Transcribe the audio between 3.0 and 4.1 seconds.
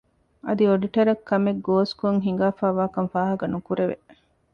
ފާހަގަނުކުރެވެ